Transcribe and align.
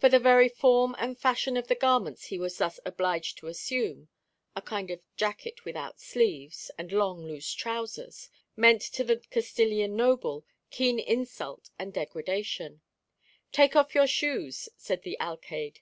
For 0.00 0.08
the 0.08 0.18
very 0.18 0.48
form 0.48 0.96
and 0.98 1.18
fashion 1.20 1.54
of 1.54 1.68
the 1.68 1.74
garments 1.74 2.24
he 2.28 2.38
was 2.38 2.56
thus 2.56 2.80
obliged 2.86 3.36
to 3.36 3.46
assume 3.46 4.08
(a 4.56 4.62
kind 4.62 4.90
of 4.90 5.02
jacket 5.18 5.66
without 5.66 6.00
sleeves, 6.00 6.70
and 6.78 6.90
long 6.90 7.26
loose 7.26 7.52
trowsers), 7.52 8.30
meant 8.56 8.80
to 8.80 9.04
the 9.04 9.18
Castilian 9.30 9.94
noble 9.94 10.46
keen 10.70 10.98
insult 10.98 11.68
and 11.78 11.92
degradation. 11.92 12.80
"Take 13.52 13.76
off 13.76 13.94
your 13.94 14.06
shoes," 14.06 14.70
said 14.78 15.02
the 15.02 15.20
alcayde. 15.20 15.80